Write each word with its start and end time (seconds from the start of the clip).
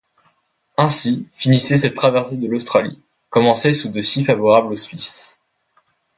Ainsi 0.77 1.27
finissait 1.31 1.77
cette 1.77 1.93
traversée 1.93 2.37
de 2.37 2.47
l’Australie, 2.47 3.03
commencée 3.29 3.71
sous 3.71 3.89
de 3.89 4.01
si 4.01 4.23
favorables 4.25 4.73
auspices. 4.73 5.37